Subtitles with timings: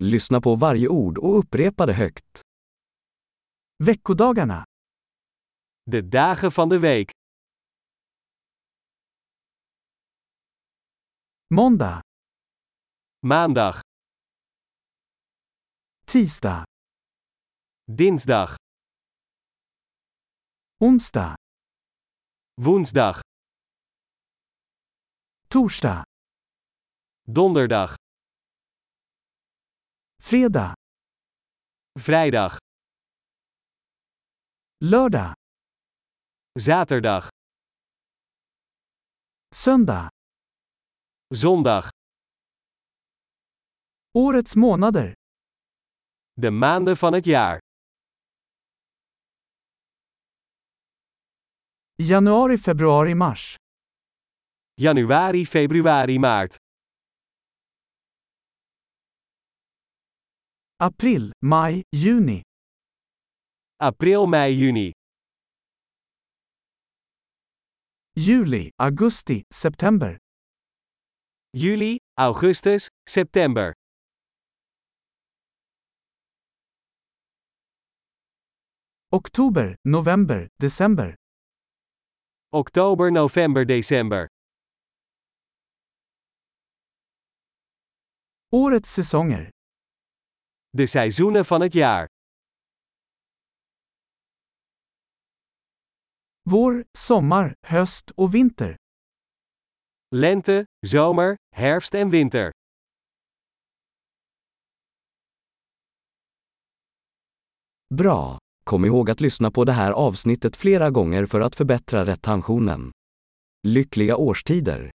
[0.00, 2.42] Lyssna på varje ord och upprepa det högt.
[3.84, 4.64] Veckodagarna.
[5.90, 7.10] De dagen van de week.
[11.54, 12.02] Måndag,
[13.20, 13.74] Maandag,
[16.06, 16.64] tisdag,
[17.86, 18.48] dinsdag,
[20.80, 21.36] onsdag,
[22.56, 23.16] woensdag,
[25.48, 26.04] torsdag,
[27.26, 27.90] donderdag,
[30.28, 30.72] fredag,
[32.00, 32.56] vrijdag,
[34.84, 35.32] lördag,
[36.60, 37.28] zaterdag,
[39.54, 40.08] söndag.
[41.34, 41.88] zondag.
[44.12, 45.12] Årets månader.
[46.32, 47.58] De maanden van het jaar.
[51.94, 53.54] Januari, februari, mars.
[54.74, 56.67] Januari, februari, maart.
[60.80, 62.42] April, maj, juni.
[63.80, 64.92] April, mei, juni.
[68.14, 70.16] Juli, augusti, september.
[71.52, 73.72] Juli, augustus, september.
[79.10, 81.14] Oktober, november, december.
[82.52, 84.26] Oktober, november, december.
[88.52, 89.57] Årets säsonger.
[90.78, 92.06] De seizoenen van het jaar.
[96.50, 98.76] Vår, sommar, höst och vinter.
[100.14, 102.52] Lente, zomer, herfst en winter.
[107.94, 108.38] Bra!
[108.64, 112.90] Kom ihåg att lyssna på det här avsnittet flera gånger för att förbättra retentionen.
[113.62, 114.90] Lyckliga årstider!